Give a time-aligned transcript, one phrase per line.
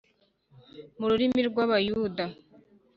[0.99, 2.23] mu rurimi rw’Abayuda,